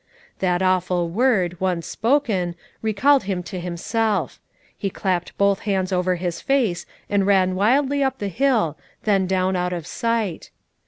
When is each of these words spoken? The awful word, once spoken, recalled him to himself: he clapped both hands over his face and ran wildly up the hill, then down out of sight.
The 0.39 0.47
awful 0.47 1.09
word, 1.09 1.61
once 1.61 1.85
spoken, 1.85 2.55
recalled 2.81 3.25
him 3.25 3.43
to 3.43 3.59
himself: 3.59 4.39
he 4.75 4.89
clapped 4.89 5.37
both 5.37 5.59
hands 5.59 5.91
over 5.93 6.15
his 6.15 6.41
face 6.41 6.87
and 7.07 7.27
ran 7.27 7.53
wildly 7.53 8.01
up 8.03 8.17
the 8.17 8.27
hill, 8.27 8.79
then 9.03 9.27
down 9.27 9.55
out 9.55 9.73
of 9.73 9.85
sight. 9.85 10.49